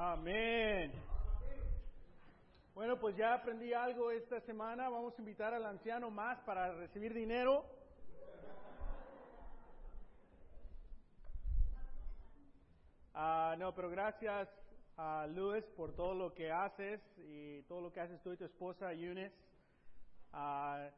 [0.00, 0.92] Amén.
[2.72, 4.88] Bueno, pues ya aprendí algo esta semana.
[4.88, 7.64] Vamos a invitar al anciano más para recibir dinero.
[13.12, 14.48] Ah, no, pero gracias
[14.96, 18.44] a Luis por todo lo que haces y todo lo que haces tú y tu
[18.44, 19.34] esposa Eunice.
[20.32, 20.90] Ah,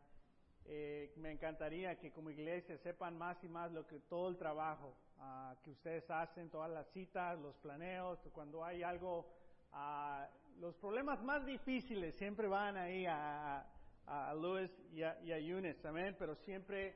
[0.66, 4.94] eh, me encantaría que como iglesia sepan más y más lo que todo el trabajo
[5.20, 9.26] ah, que ustedes hacen, todas las citas, los planeos, cuando hay algo,
[9.72, 10.26] ah,
[10.58, 13.64] los problemas más difíciles siempre van ahí a,
[14.06, 16.94] a Luis y a, y a Eunice, amén, pero siempre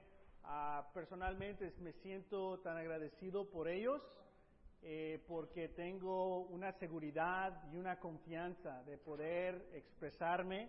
[0.92, 4.02] personalmente me siento tan agradecido por ellos
[4.82, 10.68] eh, porque tengo una seguridad y una confianza de poder expresarme,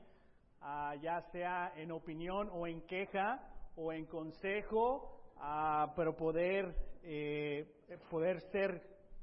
[0.61, 3.41] ah, ya sea en opinión o en queja
[3.75, 6.73] o en consejo, ah, pero poder,
[7.05, 7.65] eh,
[8.09, 8.81] poder ser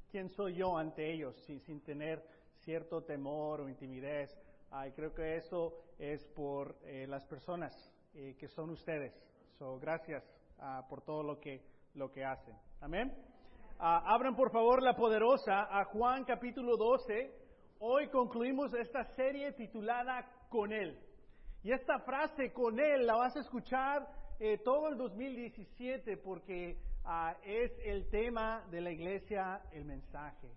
[0.09, 2.23] quien soy yo ante ellos sin, sin tener
[2.63, 4.29] cierto temor o intimidez.
[4.87, 7.73] y creo que eso es por eh, las personas
[8.13, 9.11] que son ustedes.
[9.57, 10.23] So, gracias
[10.87, 11.63] por todo lo que,
[11.95, 12.55] lo que hacen.
[12.79, 13.11] Amén.
[13.79, 17.31] Ah, abran por favor la poderosa a Juan capítulo 12.
[17.79, 20.97] Hoy concluimos esta serie titulada Con Él.
[21.63, 24.07] Y esta frase con Él la vas a escuchar
[24.39, 30.49] eh, todo el 2017 porque ah, es el tema de la iglesia, el mensaje.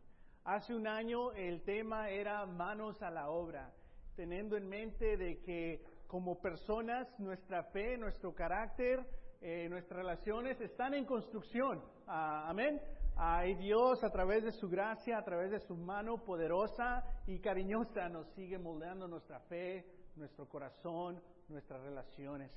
[0.44, 3.72] Hace un año el tema era manos a la obra,
[4.14, 9.04] teniendo en mente de que como personas nuestra fe, nuestro carácter,
[9.40, 11.82] eh, nuestras relaciones están en construcción.
[12.06, 12.80] Ah, amén.
[13.16, 18.08] Ay, Dios, a través de su gracia, a través de su mano poderosa y cariñosa,
[18.08, 19.86] nos sigue moldeando nuestra fe,
[20.16, 22.50] nuestro corazón, nuestras relaciones.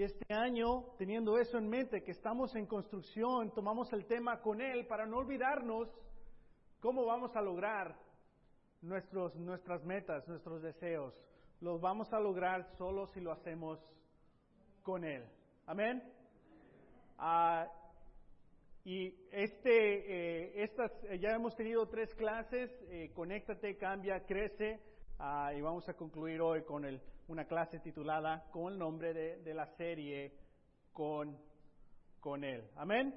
[0.00, 4.62] Y este año, teniendo eso en mente, que estamos en construcción, tomamos el tema con
[4.62, 5.90] Él para no olvidarnos
[6.80, 7.98] cómo vamos a lograr
[8.80, 11.12] nuestros, nuestras metas, nuestros deseos.
[11.60, 13.78] Los vamos a lograr solo si lo hacemos
[14.82, 15.22] con Él.
[15.66, 16.02] Amén.
[17.18, 17.70] Ah,
[18.84, 24.80] y este, eh, estas, eh, ya hemos tenido tres clases, eh, Conéctate, Cambia, Crece,
[25.18, 29.54] ah, y vamos a concluir hoy con el, una clase titulada con el nombre de,
[29.54, 30.32] la serie
[30.92, 31.38] con,
[32.18, 32.68] con Él.
[32.76, 33.14] Amén.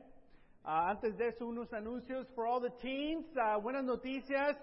[0.63, 4.55] Ah, antes de eso, unos anuncios for all the teens, ah, buenas noticias.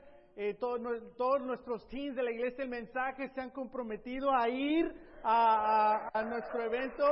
[0.61, 0.81] todos,
[1.17, 4.95] todos, nuestros teens de la iglesia del mensaje se han comprometido a ir
[5.25, 7.05] a, nuestro evento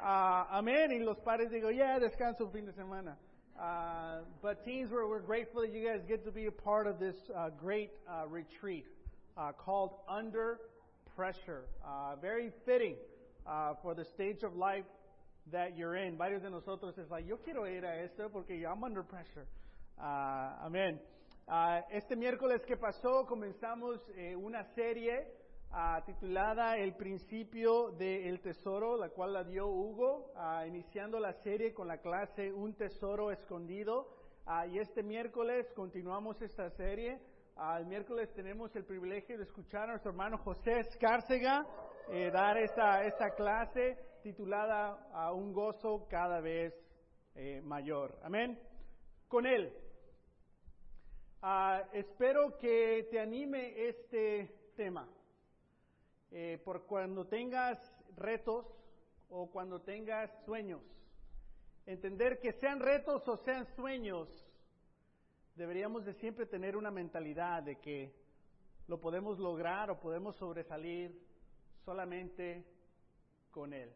[0.00, 0.90] uh, amén.
[0.90, 3.16] Y los padres digo, yeah, descanso fin de semana.
[3.56, 6.98] Uh, but teens, we're, we're grateful that you guys get to be a part of
[6.98, 8.84] this uh, great uh, retreat
[9.36, 10.58] uh, called Under
[11.16, 11.64] Pressure.
[11.84, 12.96] Uh, very fitting
[13.82, 14.84] for the stage of life
[15.50, 16.16] that you're in.
[16.16, 19.46] Varios de nosotros es like, yo quiero ir a esto porque I'm under pressure.
[19.98, 20.98] amén.
[21.90, 25.26] este miércoles que pasó comenzamos eh, una serie
[25.74, 31.72] Ah, titulada El principio del tesoro, la cual la dio Hugo, ah, iniciando la serie
[31.72, 34.06] con la clase Un tesoro escondido.
[34.70, 37.18] Y este miércoles continuamos esta serie.
[37.78, 41.66] El miércoles tenemos el privilegio de escuchar a nuestro hermano José Escárcega
[42.08, 46.74] eh, dar esta, esta clase titulada a Un gozo cada vez
[47.34, 48.18] eh, mayor.
[48.22, 48.58] Amén.
[49.28, 49.72] Con él.
[51.92, 55.08] espero que te anime este tema.
[56.30, 57.78] Eh, por cuando tengas
[58.16, 58.66] retos
[59.28, 60.82] o cuando tengas sueños.
[61.84, 64.28] Entender que sean retos o sean sueños,
[65.54, 68.14] deberíamos de siempre tener una mentalidad de que
[68.86, 71.18] lo podemos lograr o podemos sobresalir
[71.84, 72.64] solamente
[73.50, 73.92] con Él.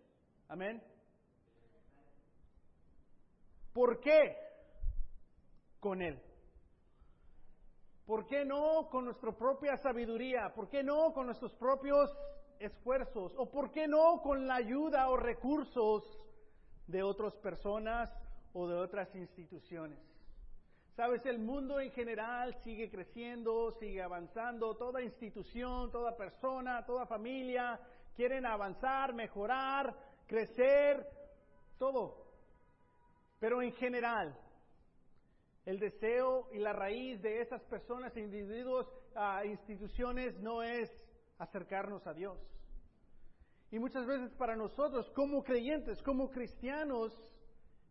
[0.48, 0.82] Amén.
[3.72, 4.36] ¿Por qué?
[5.80, 6.20] Con Él.
[8.06, 10.52] ¿Por qué no con nuestra propia sabiduría?
[10.54, 12.08] ¿Por qué no con nuestros propios
[12.60, 13.34] esfuerzos?
[13.36, 16.04] ¿O por qué no con la ayuda o recursos
[16.86, 18.08] de otras personas
[18.52, 20.15] o de otras instituciones?
[20.96, 27.78] Sabes, el mundo en general sigue creciendo, sigue avanzando, toda institución, toda persona, toda familia
[28.14, 29.94] quieren avanzar, mejorar,
[30.26, 31.06] crecer,
[31.78, 32.24] todo.
[33.38, 34.34] Pero en general,
[35.66, 40.88] el deseo y la raíz de esas personas, individuos, a instituciones no es
[41.36, 42.38] acercarnos a Dios.
[43.70, 47.12] Y muchas veces para nosotros, como creyentes, como cristianos,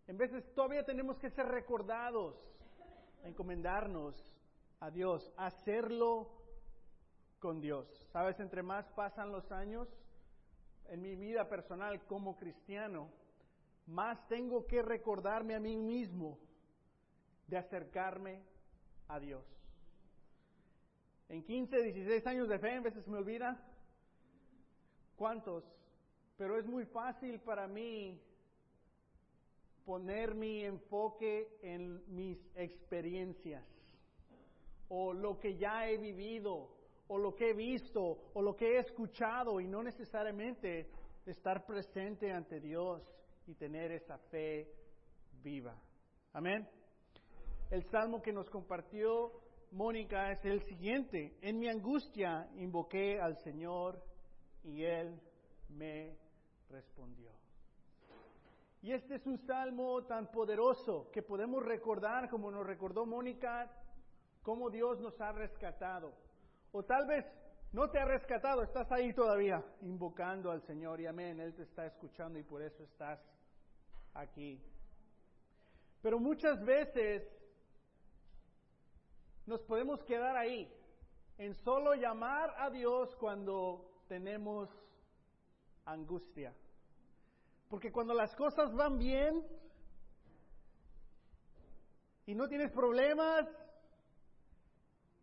[0.07, 2.35] en veces todavía tenemos que ser recordados,
[3.25, 4.15] encomendarnos
[4.79, 6.29] a Dios, hacerlo
[7.39, 7.87] con Dios.
[8.11, 9.87] Sabes, entre más pasan los años
[10.87, 13.09] en mi vida personal como cristiano,
[13.87, 16.39] más tengo que recordarme a mí mismo
[17.47, 18.41] de acercarme
[19.07, 19.45] a Dios.
[21.29, 23.59] En 15, 16 años de fe, en veces me olvida.
[25.15, 25.63] ¿Cuántos?
[26.37, 28.21] Pero es muy fácil para mí
[29.85, 33.63] poner mi enfoque en mis experiencias
[34.89, 36.69] o lo que ya he vivido
[37.07, 40.89] o lo que he visto o lo que he escuchado y no necesariamente
[41.25, 43.01] estar presente ante Dios
[43.47, 44.67] y tener esa fe
[45.43, 45.79] viva.
[46.33, 46.67] Amén.
[47.69, 49.31] El salmo que nos compartió
[49.71, 51.37] Mónica es el siguiente.
[51.41, 54.01] En mi angustia invoqué al Señor
[54.63, 55.19] y Él
[55.69, 56.15] me
[56.69, 57.44] respondió.
[58.85, 63.67] Y este es un salmo tan poderoso que podemos recordar, como nos recordó Mónica,
[64.43, 66.13] cómo Dios nos ha rescatado.
[66.71, 67.25] O tal vez
[67.71, 71.87] no te ha rescatado, estás ahí todavía invocando al Señor y amén, Él te está
[71.87, 73.19] escuchando y por eso estás
[74.13, 74.61] aquí.
[76.03, 77.27] Pero muchas veces
[79.47, 80.71] nos podemos quedar ahí,
[81.39, 84.69] en solo llamar a Dios cuando tenemos
[85.85, 86.53] angustia.
[87.69, 89.45] Porque cuando las cosas van bien
[92.25, 93.47] y no tienes problemas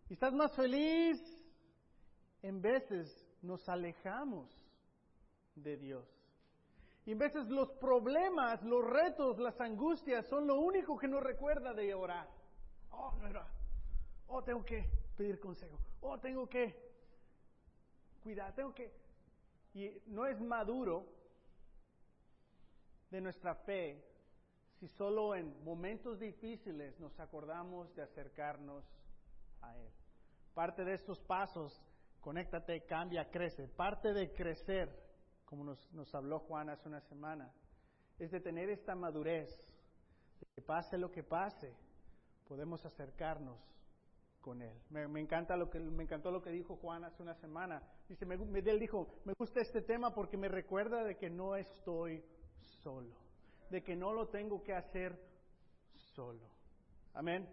[0.09, 1.21] y estás más feliz,
[2.43, 4.51] en veces nos alejamos
[5.55, 6.07] de Dios.
[7.05, 11.73] Y en veces los problemas, los retos, las angustias son lo único que nos recuerda
[11.73, 12.29] de orar.
[12.91, 13.47] Oh, no era.
[14.29, 15.79] Oh, tengo que pedir consejo.
[16.01, 16.75] Oh, tengo que
[18.23, 18.93] cuidar, tengo que...
[19.75, 21.07] Y no es maduro
[23.13, 24.03] de nuestra fe
[24.81, 28.85] si solo en momentos difíciles nos acordamos de acercarnos
[29.61, 29.93] a Él.
[30.55, 31.81] Parte de estos pasos,
[32.21, 33.69] conéctate, cambia, crece.
[33.69, 34.89] Parte de crecer,
[35.45, 37.53] como nos, nos habló Juan hace una semana,
[38.19, 39.51] es de tener esta madurez,
[40.41, 41.77] de que pase lo que pase,
[42.49, 43.61] podemos acercarnos
[44.41, 44.77] con Él.
[44.89, 47.83] Me, me, encanta lo que, me encantó lo que dijo Juan hace una semana.
[48.09, 52.25] Dice, me, él dijo, me gusta este tema porque me recuerda de que no estoy
[52.83, 53.15] solo,
[53.71, 55.19] de que no lo tengo que hacer
[56.15, 56.47] solo.
[57.15, 57.49] Amén.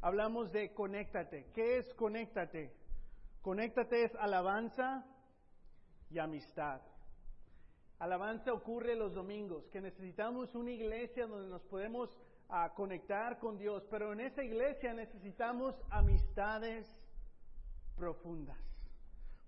[0.00, 1.46] Hablamos de conéctate.
[1.54, 2.72] ¿Qué es conéctate?
[3.40, 5.04] Conéctate es alabanza
[6.10, 6.80] y amistad.
[7.98, 12.10] Alabanza ocurre los domingos, que necesitamos una iglesia donde nos podemos
[12.48, 16.84] uh, conectar con Dios, pero en esa iglesia necesitamos amistades
[17.96, 18.71] profundas.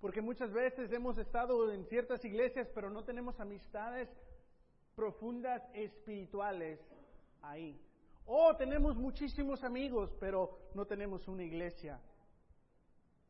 [0.04, 4.06] Porque muchas veces hemos estado en ciertas iglesias, pero no tenemos amistades
[4.94, 6.78] profundas espirituales
[7.40, 7.80] ahí.
[8.26, 11.98] O tenemos muchísimos amigos, pero no tenemos una iglesia.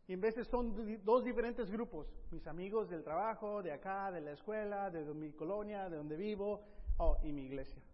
[0.08, 4.32] Y en veces son dos diferentes grupos, mis amigos del trabajo, de acá, de la
[4.32, 6.64] escuela, de mi colonia, de donde vivo,
[6.96, 7.84] oh, y mi iglesia.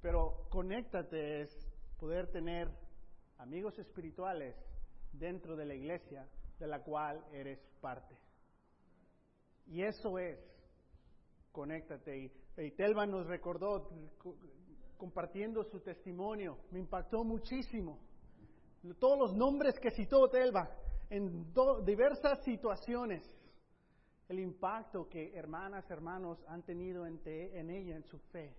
[0.00, 2.68] Pero conéctate es poder tener
[3.38, 4.56] amigos espirituales
[5.12, 6.28] dentro de la iglesia
[6.58, 8.16] de la cual eres parte.
[9.66, 10.38] Y eso es,
[11.50, 12.32] conéctate.
[12.56, 13.88] Y, Telva nos recordó
[14.96, 17.98] compartiendo su testimonio, me impactó muchísimo.
[18.98, 20.68] Todos los nombres que citó Telva
[21.08, 21.52] en
[21.84, 23.22] diversas situaciones,
[24.28, 28.54] el impacto que hermanas, hermanos han tenido en, te, en ella, en su fe.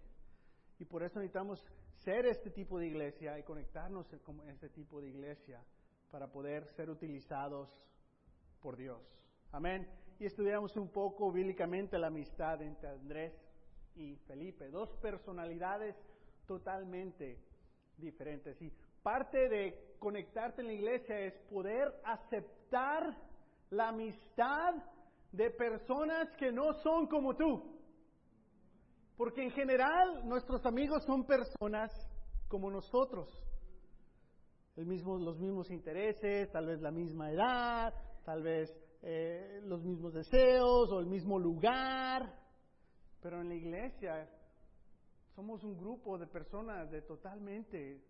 [0.79, 1.63] Y por eso necesitamos
[1.97, 5.63] ser este tipo de iglesia y conectarnos con este tipo de iglesia
[6.13, 7.67] para poder ser utilizados
[8.62, 9.01] por Dios.
[9.51, 9.89] Amén.
[10.20, 13.34] Y estudiamos un poco bíblicamente la amistad entre Andrés
[13.96, 15.96] y Felipe, dos personalidades
[16.46, 17.39] totalmente
[17.98, 18.62] diferentes.
[18.62, 23.17] Y parte de conectarte en la iglesia es poder aceptar
[23.72, 24.75] la amistad
[25.32, 27.75] de personas que no son como tú.
[29.17, 31.91] Porque en general nuestros amigos son personas
[32.48, 33.36] como nosotros
[34.75, 37.94] el mismo, los mismos intereses, tal vez la misma edad,
[38.25, 42.34] tal vez eh, los mismos deseos o el mismo lugar.
[43.22, 44.30] Pero en la iglesia
[45.36, 48.01] somos un grupo de personas de totalmente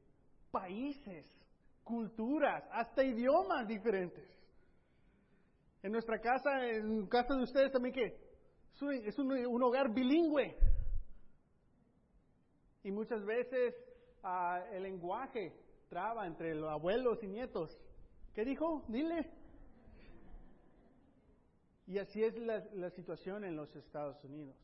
[0.51, 1.25] países,
[1.83, 4.29] culturas, hasta idiomas diferentes.
[5.81, 8.23] En nuestra casa, en casa de ustedes también que
[9.05, 10.55] es un, hogar bilingüe.
[12.83, 13.75] Y muchas veces
[14.23, 15.53] uh, el lenguaje
[16.25, 17.77] entre los abuelos y nietos.
[18.33, 18.83] ¿Qué dijo?
[18.87, 19.29] Dile.
[21.85, 24.55] Y así es la, situación en los Estados Unidos.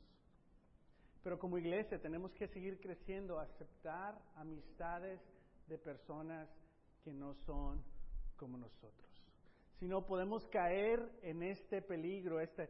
[1.22, 5.20] Pero como iglesia tenemos que seguir creciendo, aceptar amistades
[5.68, 6.50] de personas
[7.04, 7.84] que no son
[8.38, 9.08] como nosotros.
[9.80, 12.70] Si no, podemos caer en este peligro, este,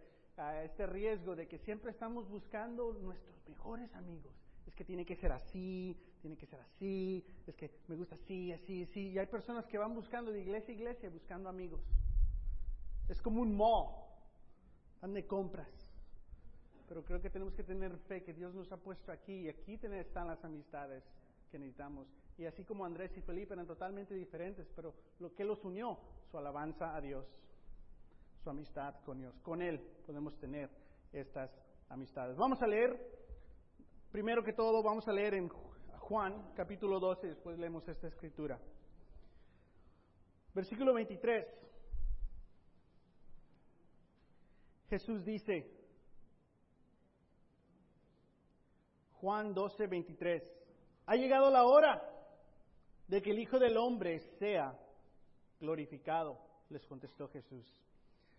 [0.64, 4.34] este riesgo de que siempre estamos buscando nuestros mejores amigos.
[4.68, 8.52] Es que tiene que ser así, tiene que ser así, es que me gusta así,
[8.52, 9.10] así, así.
[9.10, 11.82] Y hay personas que van buscando de iglesia a iglesia, buscando amigos.
[13.08, 13.88] Es como un mall,
[15.02, 15.70] donde compras.
[16.88, 19.80] Pero creo que tenemos que tener fe que Dios nos ha puesto aquí y aquí
[19.84, 21.04] están las amistades
[21.52, 22.08] que necesitamos.
[22.38, 26.00] Y así como Andrés y Felipe eran totalmente diferentes, pero lo que los unió,
[26.32, 27.26] su alabanza a Dios,
[28.44, 29.38] su amistad con Dios.
[29.42, 30.70] Con Él podemos tener
[31.12, 31.52] estas
[31.90, 32.38] amistades.
[32.38, 32.98] Vamos a leer,
[34.12, 35.50] primero que todo, vamos a leer en
[36.10, 38.60] Juan capítulo 12, después leemos esta escritura.
[40.56, 41.46] Versículo 23.
[44.90, 45.72] Jesús dice,
[49.22, 50.44] Juan 12, 23,
[51.06, 52.02] ha llegado la hora
[53.08, 54.76] de que el Hijo del Hombre sea
[55.60, 56.40] glorificado,
[56.70, 57.72] les contestó Jesús.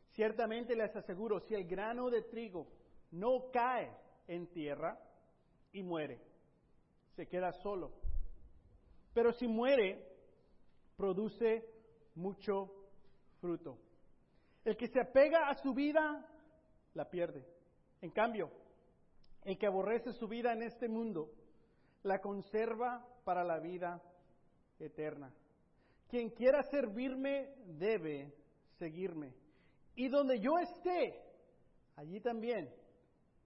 [0.09, 2.67] Ciertamente les aseguro, si el grano de trigo
[3.13, 3.97] no cae
[4.27, 4.99] en tierra
[5.71, 6.30] y muere,
[7.21, 7.93] se queda solo.
[9.13, 10.03] Pero si muere,
[10.97, 11.67] produce
[12.15, 12.71] mucho
[13.43, 13.77] fruto.
[14.65, 16.27] El que se apega a su vida,
[16.95, 17.47] la pierde.
[18.01, 18.51] En cambio,
[19.43, 21.31] el que aborrece su vida en este mundo,
[22.05, 24.03] la conserva para la vida
[24.79, 25.31] eterna.
[26.09, 28.33] Quien quiera servirme debe
[28.79, 29.35] seguirme.
[29.95, 31.23] Y donde yo esté,
[31.97, 32.75] allí también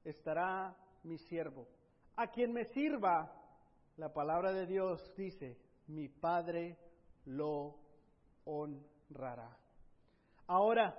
[0.05, 1.67] estará mi siervo.
[2.15, 3.41] A quien me sirva,
[3.97, 6.79] la palabra de Dios dice, mi Padre
[7.27, 7.79] lo
[8.45, 9.57] honrará.
[10.47, 10.99] Ahora,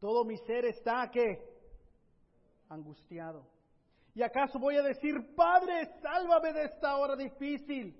[0.00, 1.38] todo mi ser está que
[2.68, 3.46] angustiado.
[4.14, 7.98] ¿Y acaso voy a decir, Padre, sálvame de esta hora difícil?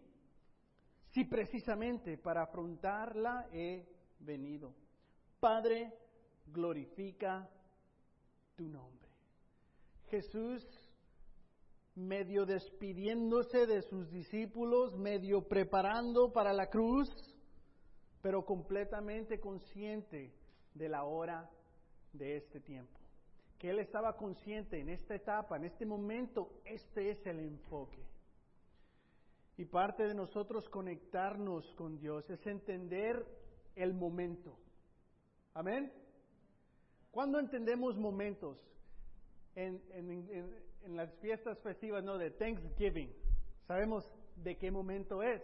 [1.11, 3.87] Si precisamente para afrontarla he
[4.19, 4.75] venido.
[5.41, 5.93] Padre,
[6.47, 7.49] glorifica
[8.57, 9.09] tu nombre.
[10.09, 10.63] Jesús,
[11.95, 17.09] medio despidiéndose de sus discípulos, medio preparando para la cruz,
[18.23, 20.33] pero completamente consciente
[20.75, 21.51] de la hora
[22.13, 22.99] de este tiempo.
[23.59, 28.03] Que Él estaba consciente en esta etapa, en este momento, este es el enfoque.
[29.57, 33.25] Y parte de nosotros conectarnos con Dios es entender
[33.77, 34.57] el momento.
[35.55, 35.93] Amén.
[37.11, 38.59] ¿Cuándo entendemos momentos?
[39.55, 39.83] En,
[40.89, 43.13] las fiestas festivas, no, de Thanksgiving.
[43.67, 44.05] Sabemos
[44.37, 45.43] de qué momento es.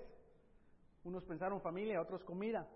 [1.04, 2.68] Unos pensaron familia, otros comida.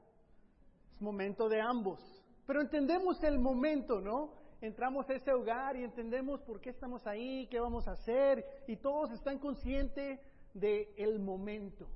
[0.95, 2.01] Es momento de ambos.
[2.47, 4.35] Pero entendemos el momento, ¿no?
[4.61, 8.77] Entramos a ese hogar y entendemos por qué estamos ahí, qué vamos a hacer, y
[8.77, 10.21] todos están conscientes
[10.55, 11.89] del el momento.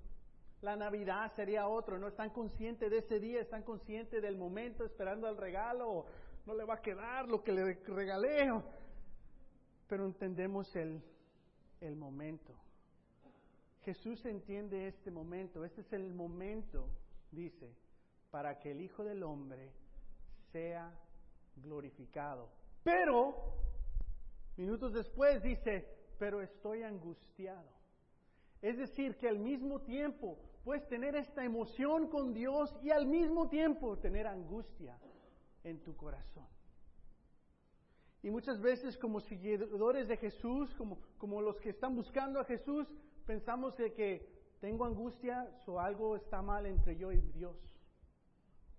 [0.63, 5.29] La Navidad sería otro, no están conscientes de ese día, están conscientes del momento, esperando
[5.29, 6.07] el regalo,
[6.45, 8.51] no le va a quedar lo que le regalé.
[9.89, 11.03] Pero entendemos el,
[11.81, 12.55] el momento.
[13.83, 15.65] Jesús entiende este momento.
[15.65, 16.89] Este es el momento,
[17.31, 17.73] dice,
[18.31, 19.73] para que el Hijo del Hombre
[20.51, 20.93] sea
[21.63, 22.49] glorificado.
[22.83, 23.35] Pero,
[24.57, 25.89] minutos después dice,
[26.19, 27.69] pero estoy angustiado.
[28.63, 33.49] Es decir, que al mismo tiempo puedes tener esta emoción con Dios y al mismo
[33.49, 34.99] tiempo tener angustia
[35.63, 36.56] en tu corazón.
[38.27, 42.85] Y muchas veces como seguidores de Jesús, como, como los que están buscando a Jesús,
[43.25, 44.29] pensamos de que
[44.61, 47.57] tengo angustia o algo está mal entre yo y Dios,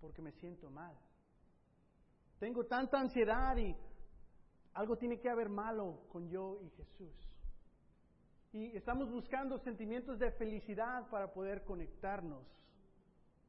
[0.01, 0.94] porque me siento mal.
[2.39, 3.74] Tengo tanta ansiedad y
[4.74, 7.16] algo tiene que haber malo con yo y Jesús.
[8.51, 12.46] Y estamos buscando sentimientos de felicidad para poder conectarnos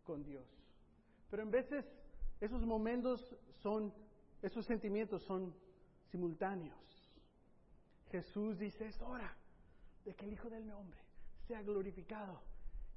[0.05, 0.47] con Dios.
[1.29, 1.85] Pero en veces
[2.41, 3.93] esos momentos son,
[4.43, 5.53] esos sentimientos son
[6.11, 6.77] simultáneos.
[8.11, 9.37] Jesús dice, es hora
[10.05, 11.01] de que el Hijo del Hombre
[11.47, 12.41] sea glorificado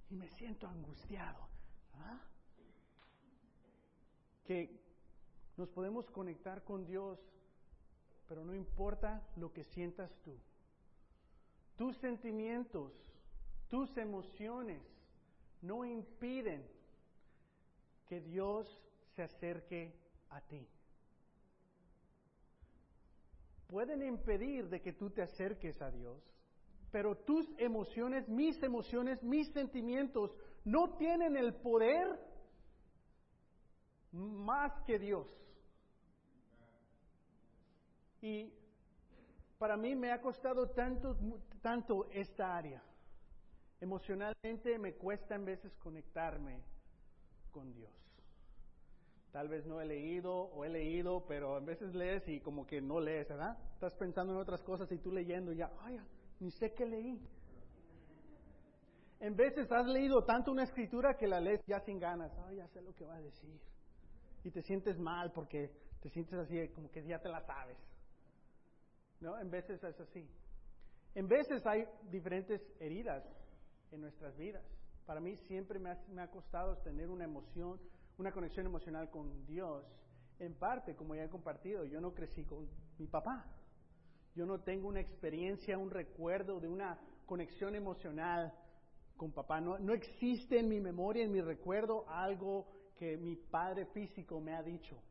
[0.09, 1.47] y me siento angustiado.
[1.95, 2.19] ¿Ah?
[4.45, 4.79] Que
[5.57, 7.19] nos podemos conectar con Dios,
[8.27, 10.37] pero no importa lo que sientas tú.
[11.77, 12.93] Tus sentimientos,
[13.69, 14.81] tus emociones
[15.61, 16.67] no impiden
[18.07, 18.67] que Dios
[19.15, 19.93] se acerque
[20.29, 20.67] a ti.
[23.71, 26.21] Pueden impedir de que tú te acerques a Dios,
[26.91, 30.35] pero tus emociones, mis emociones, mis sentimientos
[30.65, 32.19] no tienen el poder
[34.11, 35.25] más que Dios.
[38.21, 38.53] Y
[39.57, 41.17] para mí me ha costado tanto,
[41.61, 42.83] tanto esta área.
[43.79, 46.61] Emocionalmente me cuesta en veces conectarme
[47.51, 48.00] con Dios.
[49.31, 52.81] Tal vez no he leído o he leído, pero a veces lees y como que
[52.81, 53.57] no lees, ¿verdad?
[53.73, 55.99] Estás pensando en otras cosas y tú leyendo ya, ay,
[56.39, 57.19] ni sé qué leí.
[59.21, 62.31] En veces has leído tanto una escritura que la lees ya sin ganas.
[62.47, 63.61] Ay, ya sé lo que va a decir.
[64.43, 65.71] Y te sientes mal porque
[66.01, 67.77] te sientes así como que ya te la sabes.
[69.19, 69.39] ¿No?
[69.39, 70.27] En veces es así.
[71.13, 73.23] En veces hay diferentes heridas
[73.91, 74.63] en nuestras vidas.
[75.05, 77.79] Para mí siempre me ha, costado tener una emoción,
[78.21, 79.83] una conexión emocional con Dios.
[80.39, 83.45] En parte, como ya he compartido, yo no crecí con mi papá.
[84.35, 88.53] Yo no tengo una experiencia, un recuerdo de una conexión emocional
[89.17, 89.59] con papá.
[89.59, 94.55] No, no existe en mi memoria, en mi recuerdo, algo que mi padre físico me
[94.55, 95.01] ha dicho.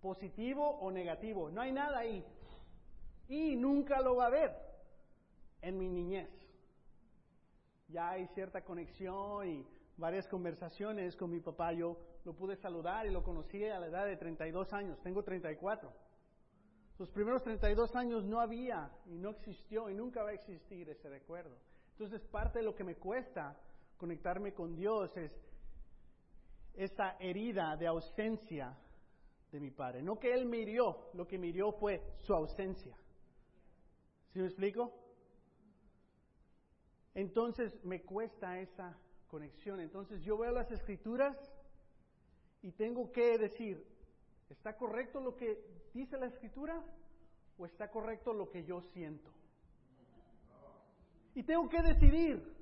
[0.00, 1.50] Positivo o negativo.
[1.50, 2.24] No hay nada ahí.
[3.28, 4.52] Y nunca lo va a haber
[5.62, 6.44] en mi niñez
[7.88, 9.66] ya hay cierta conexión y
[9.96, 11.72] varias conversaciones con mi papá.
[11.72, 15.00] Yo lo pude saludar y lo conocí a la edad de 32 años.
[15.02, 15.92] Tengo 34.
[16.98, 21.08] Los primeros 32 años no había y no existió y nunca va a existir ese
[21.08, 21.56] recuerdo.
[21.92, 23.56] Entonces parte de lo que me cuesta
[23.96, 25.32] conectarme con Dios es
[26.74, 28.76] esa herida de ausencia
[29.50, 30.02] de mi padre.
[30.02, 32.96] No que él me hirió, lo que me hirió fue su ausencia.
[34.32, 35.04] ¿Sí me explico?
[37.14, 38.96] entonces me cuesta esa
[39.42, 41.36] Entonces yo veo las escrituras
[42.62, 43.84] y tengo que decir,
[44.48, 46.82] ¿está correcto lo que dice la escritura
[47.58, 49.30] o está correcto lo que yo siento?
[51.34, 52.54] Y tengo que decidir,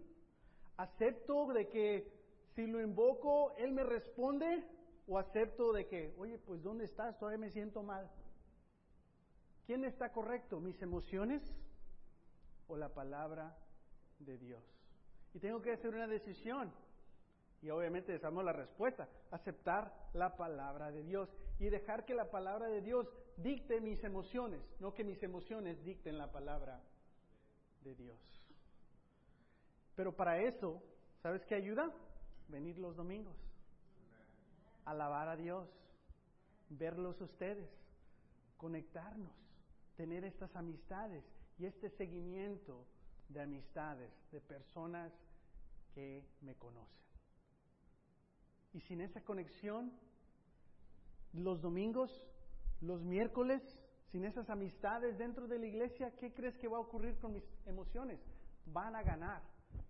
[0.76, 2.10] ¿acepto de que
[2.54, 4.64] si lo invoco, Él me responde
[5.06, 7.18] o acepto de que, oye, pues ¿dónde estás?
[7.18, 8.10] Todavía me siento mal.
[9.66, 10.58] ¿Quién está correcto?
[10.60, 11.42] ¿Mis emociones
[12.66, 13.56] o la palabra
[14.18, 14.81] de Dios.
[15.34, 16.72] Y tengo que hacer una decisión.
[17.62, 21.28] Y obviamente sabemos la respuesta, aceptar la palabra de Dios
[21.60, 26.18] y dejar que la palabra de Dios dicte mis emociones, no que mis emociones dicten
[26.18, 26.82] la palabra
[27.84, 28.18] de Dios.
[29.94, 30.82] Pero para eso,
[31.22, 31.92] ¿sabes qué ayuda?
[32.48, 33.36] Venir los domingos,
[34.84, 35.68] alabar a Dios,
[36.68, 37.70] verlos ustedes,
[38.56, 39.32] conectarnos,
[39.96, 41.24] tener estas amistades
[41.58, 42.86] y este seguimiento
[43.32, 45.12] de amistades, de personas
[45.94, 47.02] que me conocen.
[48.72, 49.92] Y sin esa conexión,
[51.32, 52.10] los domingos,
[52.80, 53.62] los miércoles,
[54.10, 57.44] sin esas amistades dentro de la iglesia, ¿qué crees que va a ocurrir con mis
[57.66, 58.20] emociones?
[58.66, 59.42] Van a ganar.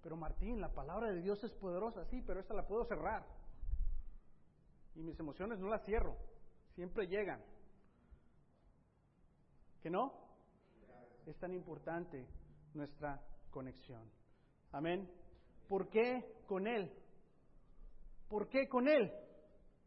[0.02, 3.24] Pero Martín, la palabra de Dios es poderosa, sí, pero esta la puedo cerrar.
[4.94, 6.16] Y mis emociones no las cierro,
[6.74, 7.40] siempre llegan.
[9.80, 10.12] ¿Que no?
[11.26, 12.26] Es tan importante
[12.74, 13.20] nuestra
[13.52, 14.10] conexión.
[14.72, 15.08] Amén.
[15.68, 16.90] ¿Por qué con Él?
[18.28, 19.12] ¿Por qué con Él?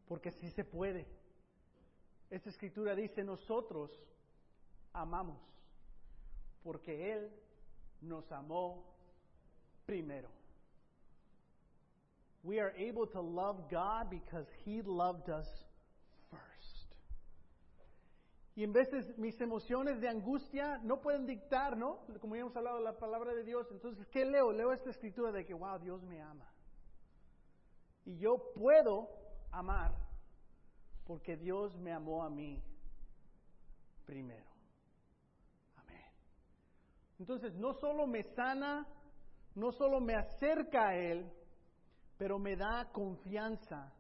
[0.08, 1.06] Porque sí se puede.
[2.30, 3.92] Esta escritura dice, nosotros
[4.94, 5.42] amamos,
[6.64, 7.32] porque Él
[8.02, 8.96] nos amó
[9.86, 10.30] primero.
[12.44, 15.48] We are able to love God because He loved us
[18.56, 22.06] y en veces mis emociones de angustia no pueden dictar, ¿no?
[22.22, 23.68] Como ya hemos hablado de la palabra de Dios.
[23.70, 24.54] Entonces, ¿qué leo?
[24.54, 26.50] Leo esta escritura de que, wow, Dios me ama.
[28.06, 29.10] Y yo puedo
[29.52, 29.94] amar
[31.06, 32.64] porque Dios me amó a mí
[34.06, 34.50] primero.
[35.76, 36.14] Amén.
[37.20, 38.88] Entonces, no solo me sana,
[39.54, 41.30] no solo me acerca a Él,
[42.18, 43.92] pero me da confianza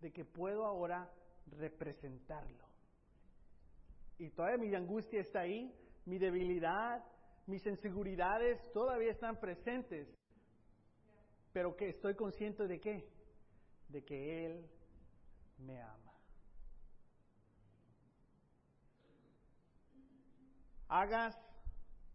[0.00, 1.10] de que puedo ahora
[1.50, 2.67] representarlo
[4.18, 5.72] y todavía mi angustia está ahí,
[6.04, 7.04] mi debilidad,
[7.46, 10.08] mis inseguridades todavía están presentes.
[11.52, 13.08] Pero que estoy consciente de qué?
[13.88, 14.70] De que Él
[15.58, 16.12] me ama.
[20.88, 21.38] Hagas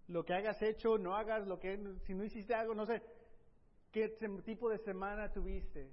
[0.08, 3.02] lo que hayas hecho, no hagas lo que, si no hiciste algo, no sé,
[3.92, 4.10] qué
[4.44, 5.92] tipo de semana tuviste.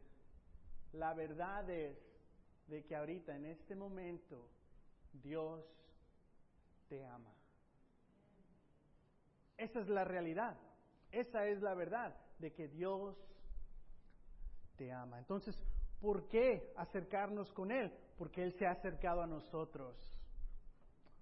[0.92, 1.96] La verdad es
[2.66, 4.48] de que ahorita, en este momento,
[5.12, 5.64] Dios
[6.90, 7.32] te ama.
[9.56, 10.58] Esa es la realidad.
[11.12, 13.16] Esa es la verdad de que Dios
[14.76, 15.18] te ama.
[15.18, 15.56] Entonces,
[16.00, 17.92] ¿por qué acercarnos con Él?
[18.18, 19.96] Porque Él se ha acercado a nosotros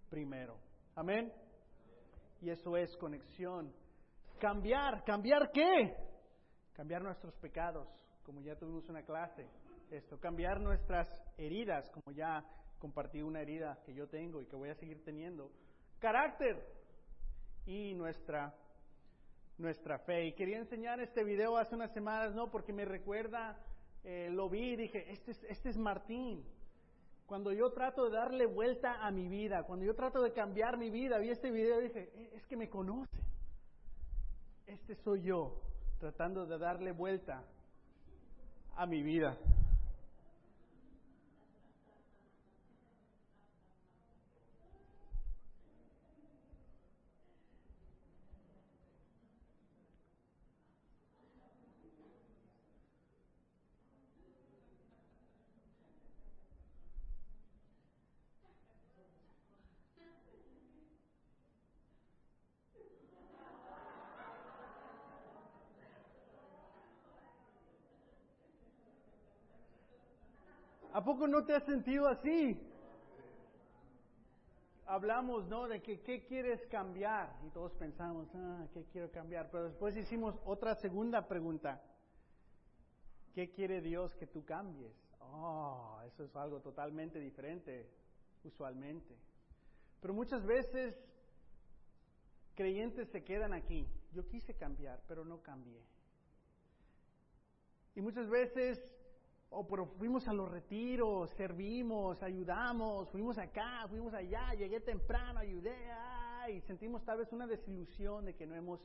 [0.09, 0.59] primero.
[0.95, 1.33] Amén.
[2.41, 3.73] Y eso es conexión.
[4.41, 5.97] Cambiar, ¿cambiar qué?
[6.73, 7.89] Cambiar nuestros pecados,
[8.25, 9.47] como ya tuvimos una clase.
[9.91, 12.43] Esto, cambiar nuestras heridas, como ya
[12.79, 15.51] compartí una herida que yo tengo y que voy a seguir teniendo.
[15.99, 16.57] Carácter
[17.67, 18.55] y nuestra,
[19.59, 20.27] nuestra fe.
[20.27, 22.51] Y quería enseñar este video hace unas semanas, ¿no?
[22.51, 23.59] Porque me recuerda,
[24.05, 26.45] eh, lo vi y dije, este es, este es Martín.
[27.27, 30.89] Cuando yo trato de darle vuelta a mi vida, cuando yo trato de cambiar mi
[30.89, 33.19] vida, vi este video y dije, e, es que me conoce.
[34.67, 35.61] Este soy yo.
[35.99, 37.43] tratando de darle vuelta
[38.77, 39.37] a mi vida.
[70.99, 72.61] ¿A poco no te has sentido así?
[74.85, 75.69] Hablamos, ¿no?
[75.69, 79.49] De que qué quieres cambiar y todos pensamos, ah, ¿qué quiero cambiar?
[79.53, 81.81] Pero después hicimos otra segunda pregunta.
[83.33, 84.93] ¿Qué quiere Dios que tú cambies?
[85.21, 87.89] Oh, eso es algo totalmente diferente,
[88.43, 89.15] usualmente.
[90.01, 90.97] Pero muchas veces
[92.57, 93.87] creyentes se quedan aquí.
[94.11, 95.81] Yo quise cambiar, pero no cambié.
[97.95, 98.98] Y muchas veces
[99.51, 105.75] Oh, pero fuimos a los retiros, servimos, ayudamos, fuimos acá, fuimos allá, llegué temprano, ayudé,
[106.51, 108.81] y sentimos tal vez una desilusión de que no hemos,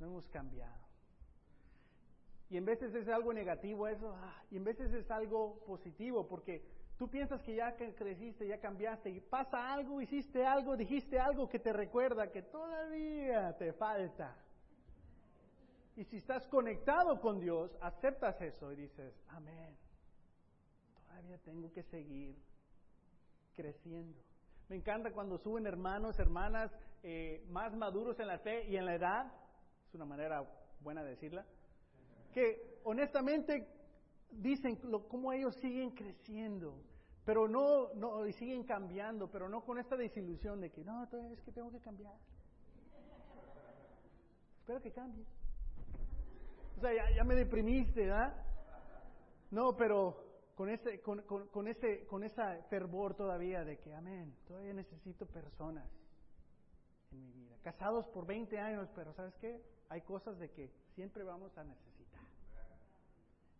[0.00, 0.86] no hemos cambiado.
[2.50, 6.62] Y en veces es algo negativo eso, ah, y en veces es algo positivo, porque
[6.98, 11.58] tú piensas que ya creciste, ya cambiaste, y pasa algo, hiciste algo, dijiste algo que
[11.58, 14.36] te recuerda que todavía te falta.
[15.98, 19.76] Y si estás conectado con Dios, aceptas eso y dices, amén.
[21.08, 22.36] Todavía tengo que seguir
[23.56, 24.16] creciendo.
[24.68, 26.70] Me encanta cuando suben hermanos, hermanas
[27.02, 29.32] eh, más maduros en la fe y en la edad,
[29.88, 30.48] es una manera
[30.82, 31.44] buena de decirla,
[32.32, 33.66] que honestamente
[34.30, 34.76] dicen
[35.08, 36.80] cómo ellos siguen creciendo,
[37.24, 41.50] pero no, no, siguen cambiando, pero no con esta desilusión de que no, es que
[41.50, 42.14] tengo que cambiar.
[44.60, 45.24] Espero que cambie.
[46.78, 48.32] O sea, ya, me deprimiste, ¿verdad?
[49.50, 50.16] No, pero
[50.54, 55.90] con ese, con, con, ese, con esa fervor todavía de que, amén, todavía necesito personas
[57.10, 57.56] en mi vida.
[57.64, 59.60] Casados por 20 años, pero ¿sabes qué?
[59.88, 62.22] Hay cosas de que siempre vamos a necesitar.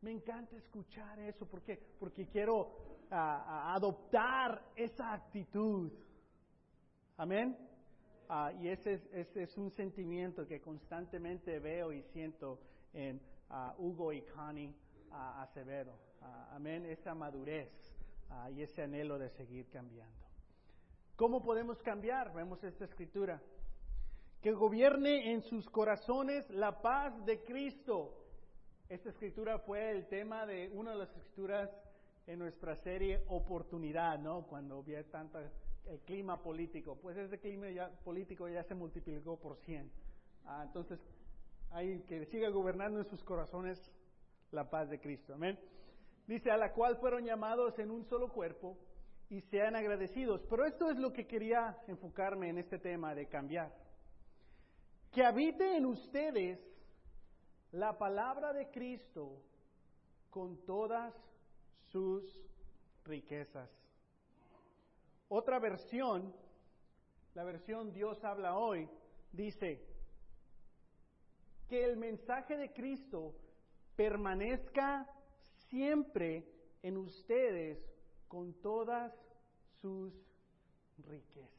[0.01, 2.71] Me encanta escuchar eso porque, porque quiero
[3.11, 5.91] adoptar esa actitud.
[7.17, 7.59] Amén.
[8.29, 12.61] Ah, y ese es, ese es un sentimiento que constantemente veo y siento
[12.99, 13.21] en
[13.79, 14.75] Hugo y Connie
[15.13, 15.95] Acevedo.
[16.51, 17.71] amén, esa madurez
[18.51, 20.27] y ese anhelo de seguir cambiando.
[21.15, 22.33] ¿Cómo podemos cambiar?
[22.35, 23.41] Vemos esta escritura.
[24.43, 28.15] Que gobierne en sus corazones la paz de Cristo.
[28.89, 31.71] Esta escritura fue el tema de una de las escrituras
[32.27, 34.47] en nuestra serie Oportunidad, ¿no?
[34.47, 36.97] Cuando había tanto el clima político.
[36.97, 39.91] Pues ese clima ya, político ya se multiplicó por 100.
[40.45, 41.01] Ah, entonces,
[41.71, 43.79] hay que siga gobernando en sus corazones
[44.51, 45.35] la paz de Cristo.
[45.35, 45.59] Amén.
[46.27, 48.77] Dice, a la cual fueron llamados en un solo cuerpo
[49.31, 50.43] y sean agradecidos.
[50.49, 53.73] Pero esto es lo que quería enfocarme en este tema de cambiar.
[55.13, 56.61] Que habite en ustedes
[57.73, 59.43] la palabra de Cristo
[60.31, 61.15] con todas
[61.91, 62.25] sus
[63.05, 63.71] riquezas.
[65.29, 66.35] Otra versión,
[67.35, 68.89] la versión Dios habla hoy,
[69.33, 69.88] dice,
[71.69, 73.35] que el mensaje de Cristo
[73.95, 75.07] permanezca
[75.69, 76.45] siempre
[76.83, 77.79] en ustedes
[78.27, 79.13] con todas
[79.81, 80.13] sus
[80.99, 81.59] riquezas.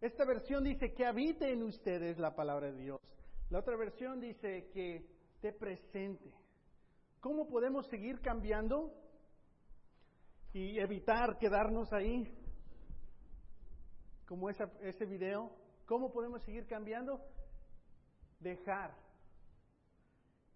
[0.00, 3.00] Esta versión dice que habite en ustedes la palabra de Dios.
[3.50, 5.06] La otra versión dice que
[5.40, 6.34] te presente.
[7.20, 8.92] ¿Cómo podemos seguir cambiando
[10.52, 12.30] y evitar quedarnos ahí?
[14.26, 15.52] Como ese video.
[15.86, 17.20] ¿Cómo podemos seguir cambiando?
[18.40, 19.03] Dejar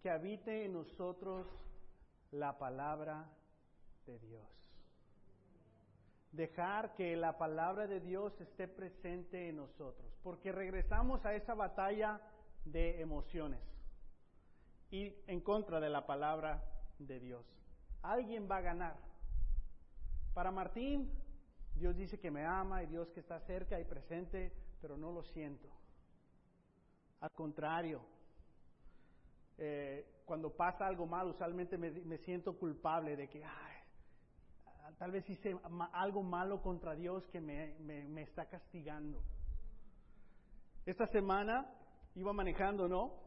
[0.02, 1.46] que habite en nosotros
[2.30, 3.26] la palabra
[4.06, 4.46] de Dios.
[6.32, 12.20] Dejar que la palabra de Dios esté presente en nosotros, porque regresamos a esa batalla
[12.64, 13.60] de emociones
[14.90, 16.62] y en contra de la palabra
[16.98, 17.44] de Dios.
[18.02, 18.96] Alguien va a ganar.
[20.34, 21.10] Para Martín,
[21.74, 25.22] Dios dice que me ama y Dios que está cerca y presente, pero no lo
[25.22, 25.68] siento.
[27.20, 28.00] Al contrario,
[29.58, 33.42] eh, cuando pasa algo mal, usualmente me, siento culpable de que
[34.98, 35.56] tal vez hice
[35.92, 39.22] algo malo contra Dios que me, está castigando.
[40.86, 41.66] Esta semana
[42.14, 43.26] iba manejando, ¿no?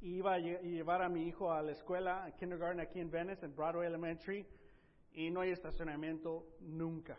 [0.00, 3.54] iba a llevar a mi hijo a la escuela, a kindergarten aquí en Venice, en
[3.56, 4.46] Broadway Elementary,
[5.12, 7.16] y no hay estacionamiento nunca.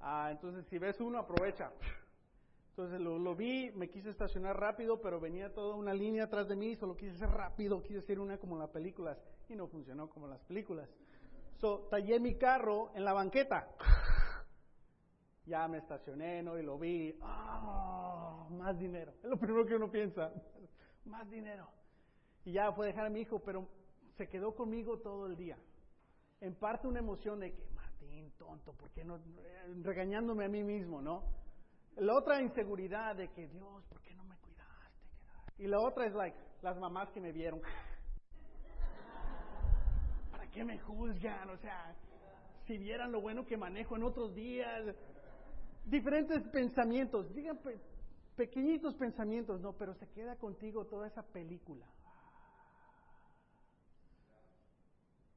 [0.00, 1.72] Ah, entonces, si ves uno, aprovecha.
[2.72, 6.56] Entonces lo, lo, vi, me quise estacionar rápido, pero venía toda una línea atrás de
[6.56, 9.18] mí, solo quise ser rápido, quise hacer una como las películas,
[9.50, 10.88] y no funcionó como las películas.
[11.58, 13.68] So, tallé mi carro en la banqueta.
[15.44, 16.56] Ya me estacioné, ¿no?
[16.56, 17.18] Y lo vi.
[17.20, 18.46] ¡Ah!
[18.50, 19.12] más dinero.
[19.24, 20.32] Es lo primero que uno piensa.
[21.04, 21.66] Más dinero.
[22.44, 23.66] Y ya fue a dejar a mi hijo, pero
[24.16, 25.58] se quedó conmigo todo el día.
[26.40, 29.18] En parte una emoción de que, Martín, tonto, ¿por qué no?
[29.82, 31.24] Regañándome a mí mismo, ¿no?
[31.96, 35.62] La otra inseguridad de que, Dios, ¿por qué no me cuidaste?
[35.62, 37.60] Y la otra es, like, las mamás que me vieron.
[40.30, 41.50] ¿Para qué me juzgan?
[41.50, 41.94] O sea,
[42.66, 44.94] si vieran lo bueno que manejo en otros días.
[45.84, 47.58] Diferentes pensamientos, digan
[48.36, 51.86] pequeñitos pensamientos, no, pero se queda contigo toda esa película.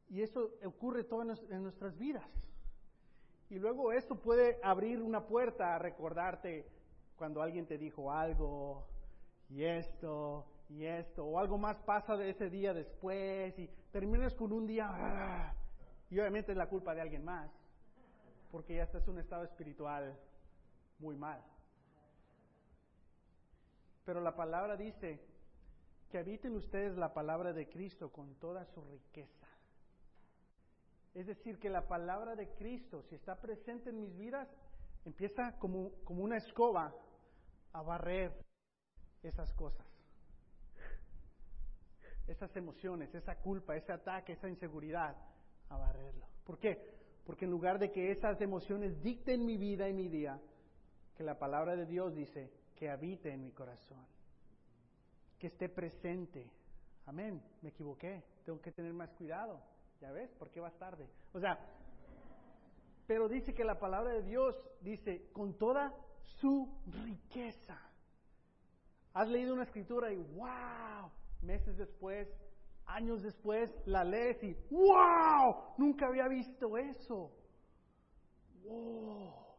[0.10, 2.30] Y eso ocurre todo en nuestras vidas.
[3.50, 6.68] Y luego esto puede abrir una puerta a recordarte
[7.16, 8.88] cuando alguien te dijo algo,
[9.50, 14.52] y esto, y esto, o algo más pasa de ese día después, y terminas con
[14.52, 15.54] un día, ¡ah!
[16.10, 17.52] y obviamente es la culpa de alguien más,
[18.52, 20.18] porque ya estás en un estado espiritual
[21.00, 21.42] muy mal.
[24.06, 25.20] Pero la palabra dice
[26.10, 29.45] que habiten ustedes la palabra de Cristo con toda su riqueza.
[31.16, 34.50] Es decir, que la palabra de Cristo, si está presente en mis vidas,
[35.06, 36.94] empieza como, como una escoba
[37.72, 38.34] a barrer
[39.24, 39.88] esas cosas,
[42.28, 45.16] esas emociones, esa culpa, ese ataque, esa inseguridad,
[45.70, 46.28] a barrerlo.
[46.44, 46.94] ¿Por qué?
[47.26, 50.40] Porque en lugar de que esas emociones dicten mi vida y mi día,
[51.16, 54.06] que la palabra de Dios dice que habite en mi corazón,
[55.40, 56.52] que esté presente.
[57.06, 59.75] Amén, me equivoqué, tengo que tener más cuidado.
[60.02, 60.32] ¿Ya ves?
[60.34, 61.10] ¿Por qué vas tarde?
[61.34, 61.58] O sea,
[63.08, 65.94] pero dice que la palabra de Dios dice con toda
[66.40, 66.68] su
[67.04, 67.80] riqueza.
[69.14, 72.28] Has leído una escritura y wow, meses después,
[72.86, 77.32] años después, la lees y wow, nunca había visto eso.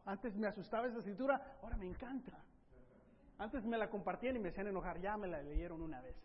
[0.05, 2.37] Antes me asustaba esa escritura, ahora me encanta.
[3.39, 6.15] Antes me la compartían y me hacían enojar, ya me la leyeron una vez.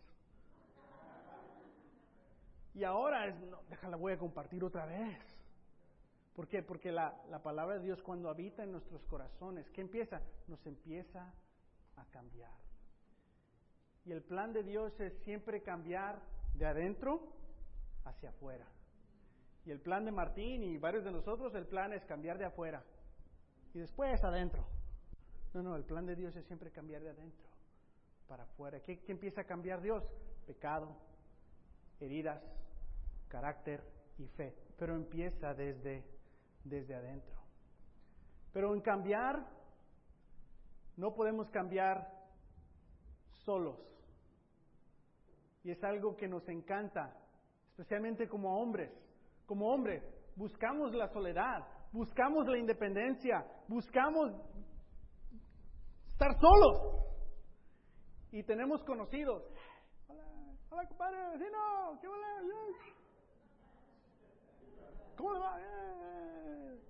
[2.74, 5.18] Y ahora es, no, déjala, voy a compartir otra vez.
[6.34, 6.62] ¿Por qué?
[6.62, 10.22] Porque la, la palabra de Dios cuando habita en nuestros corazones, ¿qué empieza?
[10.48, 11.32] Nos empieza
[11.96, 12.50] a cambiar.
[14.04, 16.20] Y el plan de Dios es siempre cambiar
[16.54, 17.20] de adentro
[18.04, 18.66] hacia afuera.
[19.64, 22.82] Y el plan de Martín y varios de nosotros, el plan es cambiar de afuera.
[23.74, 24.66] Y después adentro.
[25.54, 27.48] No, no, el plan de Dios es siempre cambiar de adentro
[28.26, 28.80] para afuera.
[28.80, 30.02] ¿Qué, qué empieza a cambiar Dios?
[30.46, 30.96] Pecado,
[32.00, 32.42] heridas,
[33.32, 33.82] carácter
[34.18, 36.04] y fe, pero empieza desde,
[36.64, 37.40] desde adentro.
[38.52, 39.48] Pero en cambiar,
[40.98, 42.06] no podemos cambiar
[43.46, 43.78] solos.
[45.64, 47.16] Y es algo que nos encanta,
[47.70, 48.92] especialmente como hombres.
[49.46, 50.02] Como hombres,
[50.36, 54.30] buscamos la soledad, buscamos la independencia, buscamos
[56.12, 57.06] estar solos.
[58.30, 59.42] Y tenemos conocidos.
[60.06, 60.24] Hola,
[60.70, 62.32] hola compadre, vecino, ¿qué hola?
[65.22, 65.56] ¿Cómo le va?
[65.60, 66.80] Eh.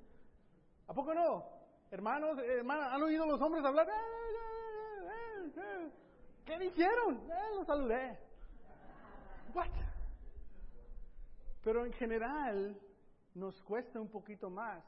[0.89, 1.45] ¿A poco no?
[1.91, 3.87] Hermanos, hermanas, ¿han oído los hombres hablar?
[3.87, 5.91] Eh, eh,
[6.47, 7.31] ¿Qué dijeron?
[7.31, 8.19] Eh, los saludé.
[9.53, 9.67] What?
[11.63, 12.81] Pero en general
[13.35, 14.83] nos cuesta un poquito más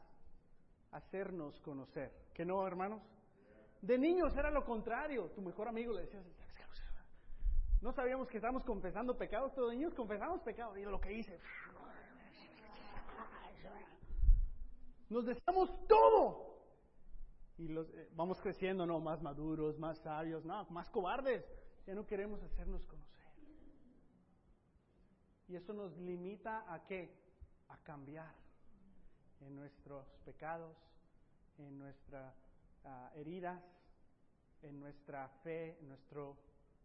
[0.93, 2.31] hacernos conocer.
[2.33, 3.03] ¿Que no, hermanos?
[3.83, 5.29] De niños era lo contrario.
[5.35, 6.23] Tu mejor amigo le decía,
[7.83, 10.79] no sabíamos que estábamos confesando pecados, pero de niños confesamos pecados.
[10.79, 11.39] Y lo que hice,
[15.09, 16.55] Nos deseamos todo.
[17.57, 19.01] Y los, eh, vamos creciendo, ¿no?
[19.01, 21.45] Más maduros, más sabios, no, más cobardes.
[21.87, 23.15] Ya no queremos hacernos conocer.
[25.49, 27.15] Y eso nos limita a qué?
[27.69, 28.35] A cambiar
[29.41, 30.77] en nuestros pecados,
[31.59, 32.35] en nuestras
[32.85, 33.63] uh, heridas,
[34.63, 36.39] en nuestra fe, en nuestro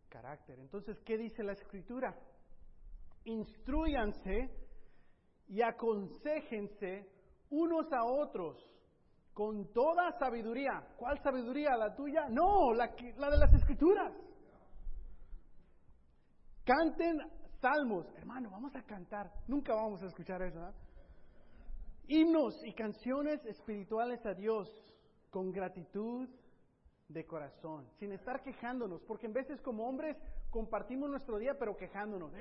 [0.09, 0.59] carácter.
[0.59, 2.15] Entonces, ¿qué dice la escritura?
[3.23, 4.49] Instruyanse
[5.47, 7.18] y aconsejense
[7.49, 8.57] unos a otros
[9.33, 10.85] con toda sabiduría.
[10.97, 11.75] ¿Cuál sabiduría?
[11.77, 12.27] ¿La tuya?
[12.29, 14.13] No, la, la de las escrituras.
[16.65, 17.17] Canten
[17.61, 18.05] salmos.
[18.17, 19.31] Hermano, vamos a cantar.
[19.47, 20.59] Nunca vamos a escuchar eso.
[22.07, 24.67] Himnos y canciones espirituales a Dios
[25.29, 26.27] con gratitud
[27.07, 30.15] de corazón, sin estar quejándonos, porque en veces como hombres
[30.51, 32.31] compartimos nuestro día pero quejándonos.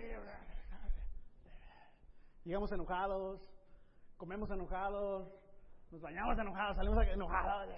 [2.44, 3.40] Llegamos enojados,
[4.18, 5.32] comemos enojados,
[5.90, 7.68] nos bañamos enojados, salimos enojados.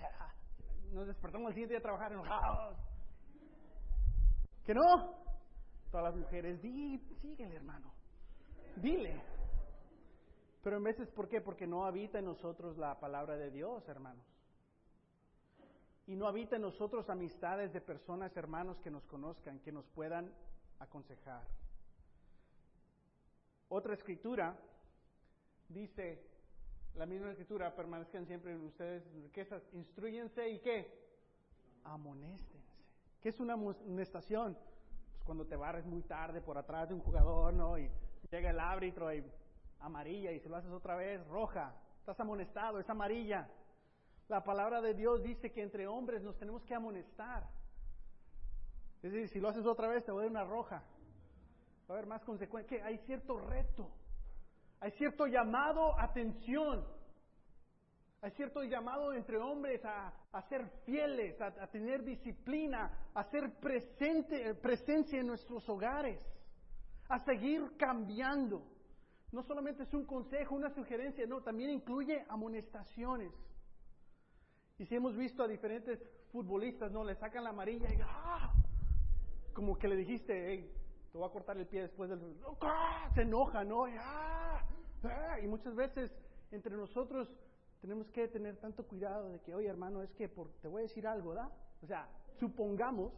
[0.90, 2.76] nos despertamos el siguiente día a trabajar enojados.
[4.64, 5.14] ¿Que no?
[5.90, 7.92] Todas las mujeres, di, síguele hermano,
[8.76, 9.22] dile.
[10.62, 11.40] Pero en veces, ¿por qué?
[11.40, 14.26] Porque no habita en nosotros la palabra de Dios, hermanos.
[16.07, 20.33] Y no habita en nosotros amistades de personas, hermanos, que nos conozcan, que nos puedan
[20.79, 21.44] aconsejar.
[23.68, 24.59] Otra escritura
[25.70, 26.22] dice,
[26.94, 30.92] la misma escritura, permanezcan siempre en ustedes riquezas, instruyense y qué?
[31.85, 32.70] Amonéstense.
[33.20, 34.54] ¿Qué es una amonestación?
[35.12, 37.78] Pues cuando te barres muy tarde por atrás de un jugador, ¿no?
[37.78, 37.90] Y
[38.30, 39.24] llega el árbitro y
[39.80, 41.74] amarilla y si lo haces otra vez, roja.
[42.00, 43.48] Estás amonestado, es amarilla.
[44.28, 47.48] La palabra de Dios dice que entre hombres nos tenemos que amonestar.
[49.02, 50.83] Es decir, si lo haces otra vez te voy a dar una roja.
[51.88, 52.85] Va a haber más consecuencias.
[52.85, 53.90] Hay cierto reto.
[54.80, 56.84] Hay cierto llamado atención.
[58.22, 65.20] Hay cierto llamado entre hombres a, ser fieles, a, tener disciplina, a ser presente, presencia
[65.20, 66.20] en nuestros hogares,
[67.08, 68.62] a seguir cambiando.
[69.32, 73.32] No solamente es un consejo, una sugerencia, no, también incluye amonestaciones.
[74.78, 75.98] Y si hemos visto a diferentes
[76.30, 78.52] futbolistas, no, le sacan la amarilla y ¡ah!
[79.54, 80.70] como que le dijiste,
[81.12, 82.37] te voy a cortar el pie después del...
[82.61, 83.11] ¡Ah!
[83.14, 83.88] Se enoja, ¿no?
[83.88, 84.62] Y, ¡ah!
[85.42, 86.11] y muchas veces
[86.51, 87.29] entre nosotros
[87.81, 90.83] tenemos que tener tanto cuidado de que, oye hermano, es que por, te voy a
[90.83, 91.51] decir algo, ¿da?
[91.83, 93.12] O sea, supongamos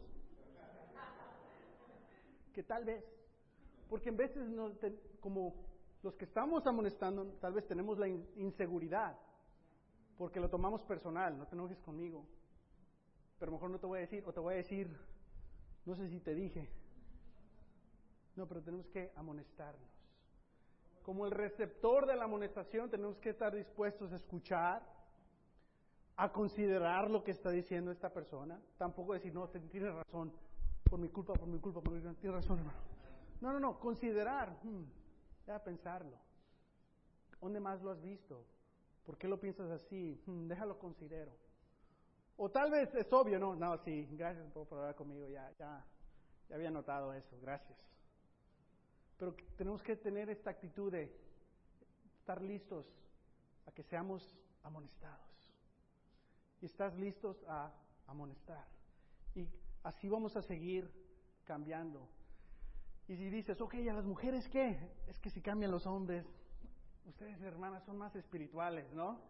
[2.53, 3.03] que tal vez,
[3.89, 4.73] porque en veces nos,
[5.19, 5.55] como
[6.01, 9.17] los que estamos amonestando, tal vez tenemos la inseguridad,
[10.17, 12.25] porque lo tomamos personal, no te enojes conmigo,
[13.39, 14.87] pero mejor no te voy a decir, o te voy a decir,
[15.85, 16.69] no sé si te dije,
[18.35, 19.89] no, pero tenemos que amonestarnos.
[21.03, 24.81] Como el receptor de la amonestación tenemos que estar dispuestos a escuchar,
[26.15, 28.59] a considerar lo que está diciendo esta persona.
[28.77, 30.31] Tampoco decir, no, tienes razón,
[30.89, 32.77] por mi culpa, por mi culpa, por mi culpa, tienes razón, hermano.
[33.41, 34.57] No, no, no, considerar.
[34.63, 34.83] Hmm,
[35.65, 36.17] pensarlo.
[37.41, 38.45] ¿Dónde más lo has visto?
[39.05, 40.21] ¿Por qué lo piensas así?
[40.25, 41.31] Hmm, déjalo considero.
[42.37, 45.85] O tal vez es obvio, no, no, sí, gracias por, hablar conmigo, ya, ya,
[46.49, 47.77] ya había notado eso, gracias.
[49.23, 51.09] Pero tenemos que tener esta actitud de
[52.19, 52.93] estar listos
[53.65, 55.49] a que seamos amonestados.
[56.59, 57.71] Y estás listos a
[58.05, 58.65] amonestar.
[59.33, 59.47] Y
[59.83, 60.91] así vamos a seguir
[61.45, 62.05] cambiando.
[63.07, 64.91] Y si dices, ok, ¿a las mujeres qué?
[65.07, 66.25] Es que si cambian los hombres,
[67.05, 69.21] ustedes hermanas son más espirituales, ¿no?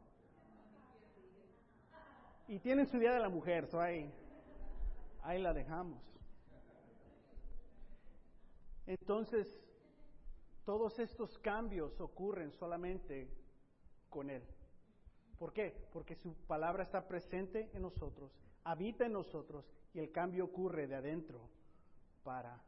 [2.48, 4.12] Y tienen su día de la mujer, so ahí,
[5.22, 6.02] ahí la dejamos.
[8.88, 9.56] Entonces,
[10.66, 13.30] todos estos cambios ocurren solamente
[14.10, 14.44] con Él.
[15.38, 15.88] ¿Por qué?
[15.92, 18.32] Porque su palabra está presente en nosotros,
[18.64, 21.50] habita en nosotros y el cambio ocurre de adentro
[22.24, 22.62] para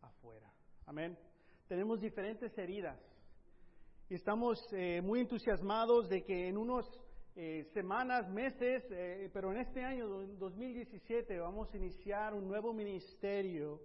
[0.00, 0.50] afuera.
[0.86, 1.18] Amén.
[1.66, 2.98] Tenemos diferentes heridas
[4.08, 6.86] y estamos eh, muy entusiasmados de que en unos
[7.36, 13.80] eh, semanas, meses, eh, pero en este año 2017 vamos a iniciar un nuevo ministerio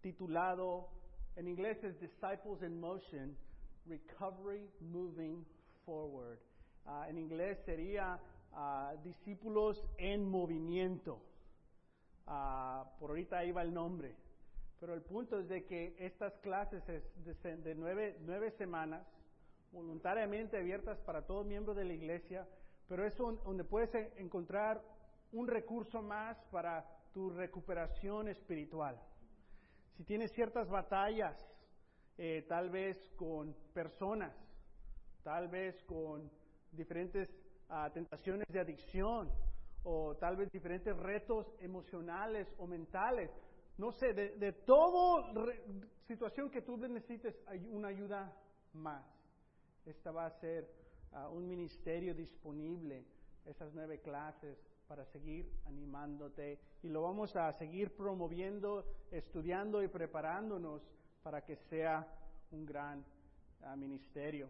[0.00, 0.88] titulado,
[1.36, 3.36] en inglés es Disciples in Motion,
[3.86, 5.46] Recovery Moving
[5.84, 6.38] Forward.
[6.86, 8.18] Ah, en inglés sería
[8.52, 11.20] ah, discípulos en movimiento.
[12.26, 14.16] Ah, por ahorita ahí el nombre.
[14.80, 17.04] Pero el punto es de que estas clases es
[17.42, 19.06] de, nueve, nueve, semanas,
[19.72, 22.46] voluntariamente abiertas para todo miembro de la iglesia,
[22.88, 24.82] pero es donde puedes encontrar
[25.32, 28.98] un recurso más para tu recuperación espiritual.
[29.96, 31.36] Si tienes ciertas batallas,
[32.18, 34.34] eh, tal vez con personas,
[35.22, 36.30] tal vez con
[36.72, 37.28] diferentes
[37.68, 39.30] ah, tentaciones de adicción,
[39.88, 43.30] o tal vez diferentes retos emocionales o mentales,
[43.78, 45.32] no sé, de, de toda
[46.08, 48.36] situación que tú necesites una ayuda
[48.72, 49.06] más.
[49.84, 50.68] Esta va a ser
[51.12, 53.06] ah, un ministerio disponible,
[53.44, 60.82] esas nueve clases, para seguir animándote y lo vamos a seguir promoviendo, estudiando y preparándonos
[61.22, 62.06] para que sea
[62.52, 63.04] un gran
[63.62, 64.48] ah, ministerio.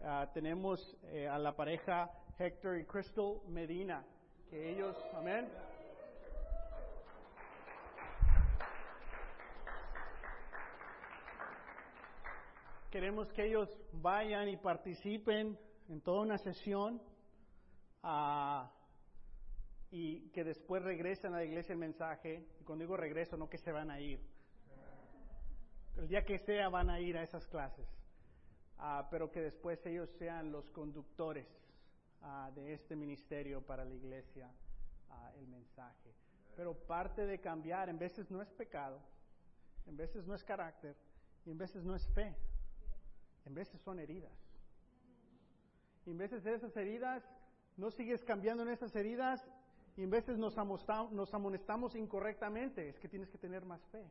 [0.00, 4.04] Ah, tenemos eh, a la pareja Héctor y Crystal Medina,
[4.48, 5.48] que ellos, amén.
[12.90, 17.00] Queremos que ellos vayan y participen en toda una sesión
[18.04, 18.68] uh,
[19.96, 22.44] y que después regresen a la iglesia el mensaje.
[22.60, 24.20] Y cuando digo regreso, no que se van a ir.
[25.96, 27.86] El día que sea van a ir a esas clases.
[28.76, 31.46] Uh, pero que después ellos sean los conductores
[32.22, 34.50] uh, de este ministerio para la iglesia
[35.10, 36.12] ah, el mensaje.
[36.56, 39.00] Pero parte de cambiar en veces no es pecado,
[39.86, 40.96] en veces no es carácter
[41.46, 42.34] y en veces no es fe,
[43.44, 44.32] en veces son heridas.
[46.04, 47.22] Y en veces esas heridas,
[47.76, 49.40] no sigues cambiando en esas heridas
[49.96, 52.88] y en veces nos, amonestamos incorrectamente.
[52.88, 54.10] Es que tienes que tener más fe.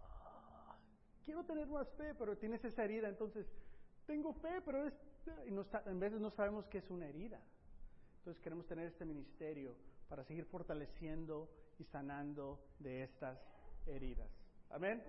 [0.00, 0.76] Ah,
[1.24, 3.46] quiero tener más fe, pero tienes esa herida, entonces
[4.06, 4.94] tengo fe, pero es,
[5.46, 7.40] y en veces no sabemos que es una herida.
[8.18, 9.74] Entonces queremos tener este ministerio
[10.08, 13.38] para seguir fortaleciendo y sanando de estas
[13.86, 14.30] heridas.
[14.70, 15.02] Amén.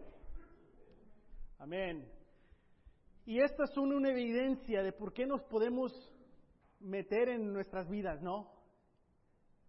[1.58, 2.10] Amén.
[3.26, 5.92] Y estas son una evidencia de por qué nos podemos
[6.80, 8.55] meter en nuestras vidas, ¿no?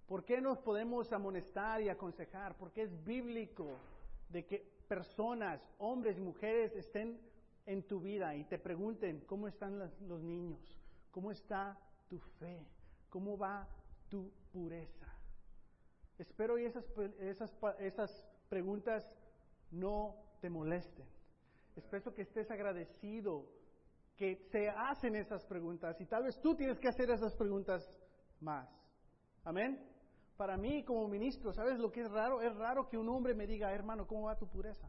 [0.07, 2.57] ¿Por qué nos podemos amonestar y aconsejar?
[2.57, 3.77] Porque es bíblico
[4.29, 7.21] de que personas, hombres y mujeres, estén
[7.67, 10.61] en tu vida y te pregunten cómo están los niños,
[11.11, 11.77] cómo está
[12.09, 12.65] tu fe,
[13.09, 13.69] cómo va
[14.09, 15.13] tu pureza.
[16.19, 16.85] Espero y esas,
[17.19, 19.05] esas, esas preguntas
[19.73, 21.07] no te molesten.
[21.75, 23.51] Espero que estés agradecido
[24.17, 27.85] que se hacen esas preguntas y tal vez tú tienes que hacer esas preguntas
[28.41, 28.69] más.
[29.45, 29.96] Amén.
[30.37, 32.43] Para mí como ministro, ¿sabes lo que es raro?
[32.43, 34.89] Es raro que un hombre me diga, hermano, ¿cómo va tu pureza?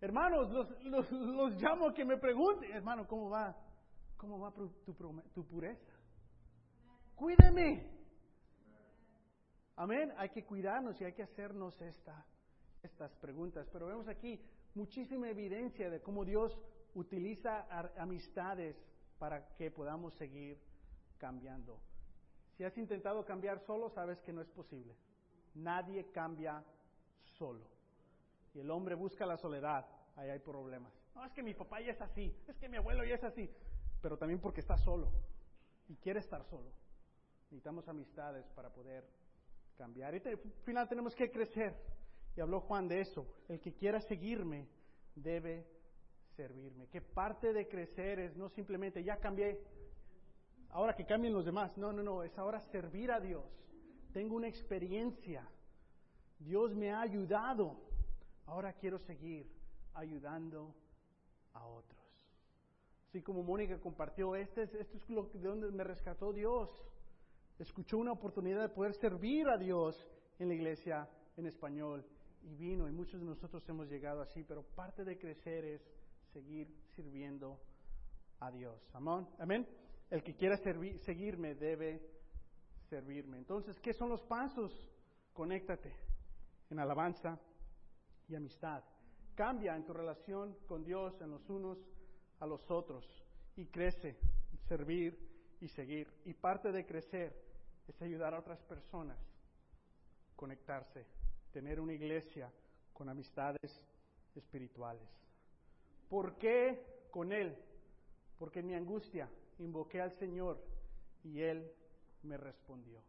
[0.00, 3.56] Hermanos, los, los, llamo a que me pregunten, hermano, ¿cómo va?
[4.16, 4.68] ¿Cómo va tu,
[5.34, 5.92] tu pureza?
[7.14, 7.90] Cuídeme.
[9.76, 10.12] Amén.
[10.16, 12.24] Hay que cuidarnos y hay que hacernos esta,
[12.82, 13.68] estas preguntas.
[13.72, 14.40] Pero vemos aquí
[14.74, 16.56] muchísima evidencia de cómo Dios
[16.94, 17.66] utiliza
[17.98, 18.76] amistades
[19.18, 20.58] para que podamos seguir
[21.18, 21.80] cambiando.
[22.56, 24.94] Si has intentado cambiar solo, sabes que no es posible.
[25.54, 26.62] Nadie cambia
[27.38, 27.66] solo.
[28.54, 29.86] Y el hombre busca la soledad,
[30.16, 30.92] ahí hay problemas.
[31.14, 33.50] No, es que mi papá ya es así, es que mi abuelo ya es así,
[34.00, 35.10] pero también porque está solo
[35.88, 36.70] y quiere estar solo.
[37.44, 39.04] Necesitamos amistades para poder
[39.76, 40.14] cambiar.
[40.14, 41.74] Y al final tenemos que crecer.
[42.36, 43.26] Y habló Juan de eso.
[43.48, 44.66] El que quiera seguirme
[45.14, 45.66] debe
[46.36, 46.88] servirme.
[46.88, 49.60] Que parte de crecer es no simplemente ya cambié,
[50.74, 51.76] ahora que cambien los demás.
[51.78, 53.44] No, no, no, es ahora servir a Dios.
[54.12, 55.48] Tengo una experiencia.
[56.38, 57.80] Dios me ha ayudado.
[58.46, 59.48] Ahora quiero seguir
[59.94, 60.74] ayudando
[61.54, 62.00] a otros.
[63.08, 66.68] Así como Mónica compartió, este es, esto es lo, de donde me rescató Dios.
[67.58, 69.96] Escuchó una oportunidad de poder servir a Dios
[70.40, 72.04] en la iglesia en español
[72.42, 75.82] y vino y muchos de nosotros hemos llegado así, pero parte de crecer es
[76.32, 77.60] seguir sirviendo
[78.40, 78.82] a Dios.
[78.92, 79.26] Amén.
[79.38, 79.83] Amén.
[80.14, 82.00] El que quiera seguirme debe
[82.88, 83.36] servirme.
[83.36, 84.72] Entonces, ¿qué son los pasos?
[85.32, 85.92] Conéctate
[86.70, 87.36] en alabanza
[88.28, 88.84] y amistad.
[89.34, 91.78] Cambia en tu relación con Dios, en los unos
[92.38, 93.04] a los otros
[93.56, 94.16] y crece,
[94.68, 95.18] servir
[95.60, 96.06] y seguir.
[96.24, 97.36] Y parte de crecer
[97.88, 99.18] es ayudar a otras personas,
[100.36, 101.08] conectarse,
[101.50, 102.52] tener una iglesia
[102.92, 103.82] con amistades
[104.36, 105.08] espirituales.
[106.08, 107.58] ¿Por qué con Él?
[108.38, 109.28] Porque mi angustia
[109.58, 110.62] invoqué al Señor
[111.22, 111.70] y Él
[112.22, 113.00] me respondió.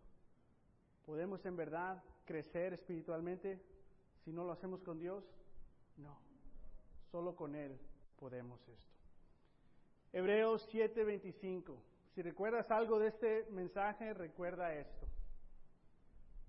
[1.06, 3.62] ¿Podemos en verdad crecer espiritualmente
[4.24, 5.24] si no lo hacemos con Dios?
[5.98, 6.18] No,
[7.12, 7.80] solo con Él
[8.18, 8.96] podemos esto.
[10.12, 11.78] Hebreos 7:25.
[12.14, 15.06] Si recuerdas algo de este mensaje, recuerda esto.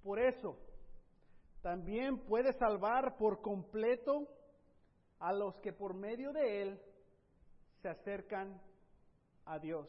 [0.02, 0.56] Por eso,
[1.62, 4.28] también puede salvar por completo
[5.18, 6.80] a los que por medio de Él
[7.82, 8.60] se acercan
[9.46, 9.88] a Dios,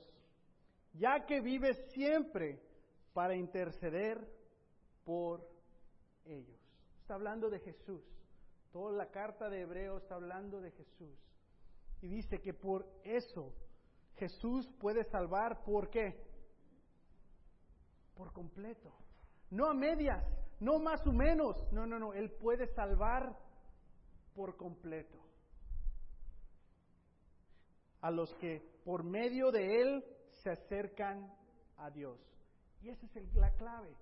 [0.94, 2.62] ya que vive siempre
[3.14, 4.28] para interceder
[5.04, 5.48] por
[6.26, 6.60] ellos.
[7.02, 8.04] Está hablando de Jesús.
[8.72, 11.18] Toda la carta de Hebreo está hablando de Jesús.
[12.02, 13.54] Y dice que por eso
[14.16, 16.16] Jesús puede salvar, ¿por qué?
[18.16, 18.94] Por completo.
[19.50, 20.24] No a medias,
[20.60, 21.56] no más o menos.
[21.72, 22.14] No, no, no.
[22.14, 23.38] Él puede salvar
[24.36, 25.18] por completo.
[28.08, 31.30] A los que por medio de Él se acercan
[31.76, 32.18] a Dios.
[32.82, 33.94] Y esa es la clave.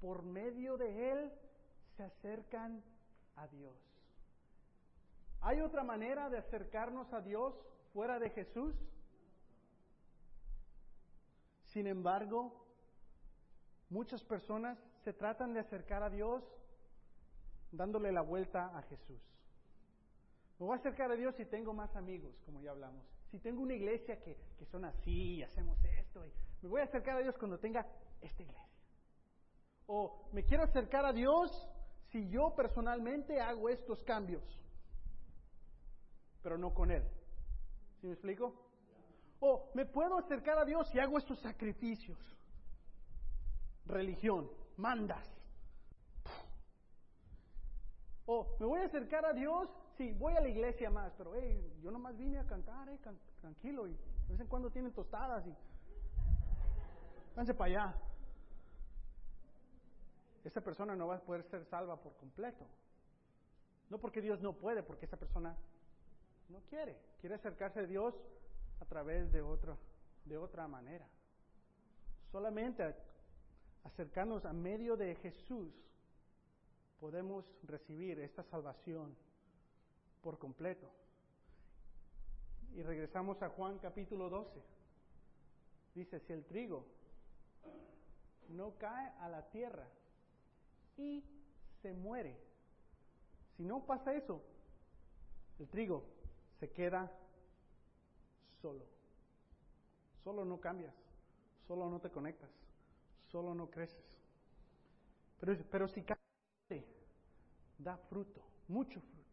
[0.00, 1.32] Por medio de Él
[1.96, 2.82] se acercan
[3.36, 3.72] a Dios.
[5.42, 7.54] ¿Hay otra manera de acercarnos a Dios
[7.92, 8.74] fuera de Jesús?
[11.66, 12.66] Sin embargo,
[13.90, 16.42] muchas personas se tratan de acercar a Dios
[17.70, 19.35] dándole la vuelta a Jesús.
[20.58, 23.04] Me voy a acercar a Dios si tengo más amigos, como ya hablamos.
[23.30, 26.24] Si tengo una iglesia que, que son así y hacemos esto.
[26.62, 27.86] Me voy a acercar a Dios cuando tenga
[28.20, 28.66] esta iglesia.
[29.86, 31.68] O me quiero acercar a Dios
[32.10, 34.42] si yo personalmente hago estos cambios,
[36.42, 37.04] pero no con Él.
[38.00, 38.54] ¿Sí me explico?
[39.40, 42.18] O me puedo acercar a Dios y hago estos sacrificios.
[43.84, 45.24] religión, mandas.
[48.26, 51.78] O me voy a acercar a Dios, sí, voy a la iglesia más, pero hey,
[51.82, 52.98] yo nomás vine a cantar, eh,
[53.40, 55.54] tranquilo, y de vez en cuando tienen tostadas y
[57.34, 57.94] váyanse para allá.
[60.44, 62.66] Esa persona no va a poder ser salva por completo.
[63.90, 65.56] No porque Dios no puede, porque esa persona
[66.48, 66.96] no quiere.
[67.20, 68.14] Quiere acercarse a Dios
[68.80, 69.76] a través de otra,
[70.24, 71.06] de otra manera.
[72.30, 72.94] Solamente
[73.84, 75.72] acercarnos a medio de Jesús
[77.00, 79.16] podemos recibir esta salvación
[80.26, 80.90] por completo.
[82.74, 84.60] Y regresamos a Juan capítulo 12.
[85.94, 86.84] Dice, si el trigo
[88.48, 89.86] no cae a la tierra
[90.96, 91.22] y
[91.80, 92.36] se muere,
[93.56, 94.42] si no pasa eso,
[95.60, 96.02] el trigo
[96.58, 97.08] se queda
[98.60, 98.84] solo.
[100.24, 100.96] Solo no cambias,
[101.68, 102.50] solo no te conectas,
[103.30, 104.18] solo no creces.
[105.38, 106.84] Pero, pero si cae,
[107.78, 109.25] da fruto, mucho fruto.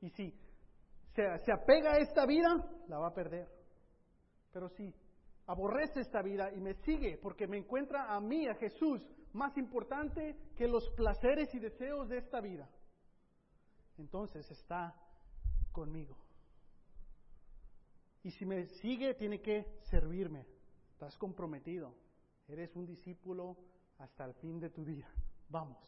[0.00, 0.34] Y si
[1.14, 2.48] se, apega a esta vida,
[2.88, 3.48] la va a perder.
[4.52, 4.94] Pero si
[5.46, 10.36] aborrece esta vida y me sigue porque me encuentra a mí, a Jesús, más importante
[10.56, 12.68] que los placeres y deseos de esta vida,
[13.98, 14.94] entonces está
[15.72, 16.16] conmigo.
[18.22, 20.46] Y si me sigue, tiene que servirme.
[20.92, 21.94] Estás comprometido.
[22.48, 23.56] Eres un discípulo
[23.98, 25.08] hasta el fin de tu vida.
[25.48, 25.78] Vamos.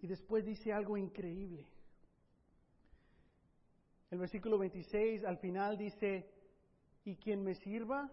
[0.00, 1.68] Y después dice algo increíble.
[4.10, 6.28] El versículo 26 al final dice,
[7.04, 8.10] y quien me sirva,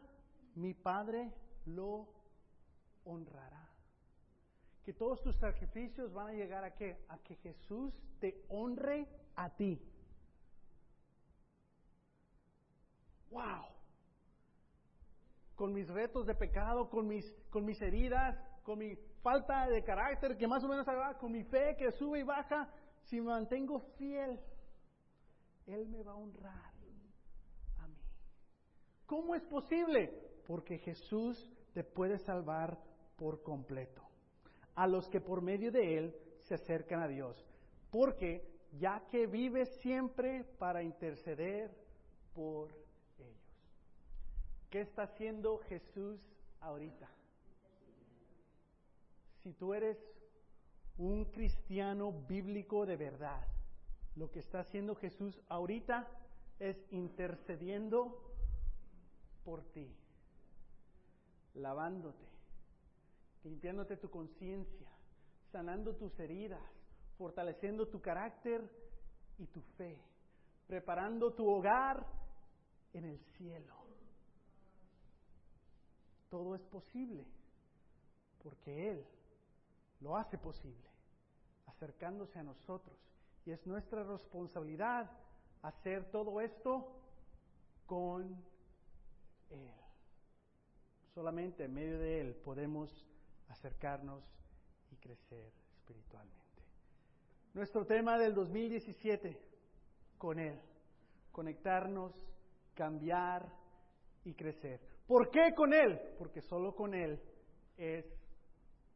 [0.56, 1.34] mi Padre
[1.66, 2.08] lo
[3.04, 3.68] honrará.
[4.84, 7.04] Que todos tus sacrificios van a llegar a qué?
[7.10, 9.82] A que Jesús te honre a ti.
[13.32, 13.66] Wow.
[15.56, 20.38] Con mis retos de pecado, con mis, con mis heridas, con mi falta de carácter
[20.38, 20.86] que más o menos
[21.20, 22.70] con mi fe que sube y baja,
[23.04, 24.40] si me mantengo fiel
[25.68, 26.74] él me va a honrar
[27.78, 28.02] a mí.
[29.06, 30.12] ¿Cómo es posible?
[30.46, 32.78] Porque Jesús te puede salvar
[33.18, 34.02] por completo.
[34.76, 37.46] A los que por medio de Él se acercan a Dios.
[37.90, 41.76] Porque ya que vive siempre para interceder
[42.34, 42.72] por
[43.18, 43.66] ellos.
[44.70, 46.20] ¿Qué está haciendo Jesús
[46.60, 47.10] ahorita?
[49.44, 49.98] Si tú eres
[50.98, 53.48] un cristiano bíblico de verdad,
[54.18, 56.08] lo que está haciendo Jesús ahorita
[56.60, 58.20] es intercediendo
[59.46, 59.88] por ti,
[61.54, 62.26] lavándote,
[63.44, 64.90] limpiándote tu conciencia,
[65.52, 66.62] sanando tus heridas,
[67.18, 68.68] fortaleciendo tu carácter
[69.38, 70.02] y tu fe,
[70.66, 72.04] preparando tu hogar
[72.94, 73.76] en el cielo.
[76.30, 77.24] Todo es posible
[78.44, 79.06] porque Él
[80.02, 80.90] lo hace posible,
[81.68, 82.98] acercándose a nosotros
[83.48, 85.10] y es nuestra responsabilidad
[85.62, 86.86] hacer todo esto
[87.86, 88.24] con
[89.50, 89.72] Él.
[91.14, 93.08] Solamente en medio de Él podemos
[93.48, 94.22] acercarnos
[94.92, 96.62] y crecer espiritualmente.
[97.54, 99.40] Nuestro tema del 2017,
[100.18, 100.60] con Él.
[101.32, 102.14] Conectarnos,
[102.74, 103.50] cambiar
[104.26, 104.82] y crecer.
[105.08, 105.98] ¿Por qué con Él?
[106.18, 107.18] Porque solo con Él
[107.78, 108.06] es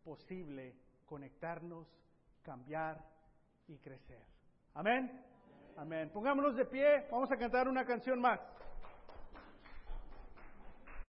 [0.04, 0.76] posible
[1.06, 1.88] conectarnos,
[2.44, 3.02] cambiar
[3.70, 4.31] y crecer.
[4.74, 5.12] Amén.
[5.78, 6.10] Amén.
[6.14, 8.40] Pongámonos de pie, vamos a cantar una canción más.